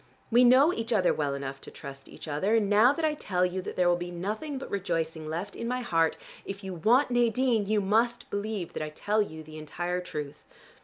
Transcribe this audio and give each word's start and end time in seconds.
We 0.31 0.43
know 0.43 0.73
each 0.73 0.91
other 0.91 1.13
well 1.13 1.35
enough 1.35 1.61
to 1.61 1.69
trust 1.69 2.09
each 2.09 2.27
other, 2.27 2.55
and 2.55 2.67
now 2.67 2.91
that 2.91 3.05
I 3.05 3.13
tell 3.13 3.45
you 3.45 3.61
that 3.61 3.75
there 3.75 3.87
will 3.87 3.95
be 3.95 4.09
nothing 4.09 4.57
but 4.57 4.71
rejoicing 4.71 5.27
left 5.29 5.55
in 5.55 5.67
my 5.67 5.81
heart, 5.81 6.17
if 6.43 6.63
you 6.63 6.73
want 6.73 7.11
Nadine, 7.11 7.67
you 7.67 7.81
must 7.81 8.27
believe 8.31 8.73
that 8.73 8.81
I 8.81 8.89
tell 8.89 9.21
you 9.21 9.43
the 9.43 9.59
entire 9.59 10.01
truth. 10.01 10.43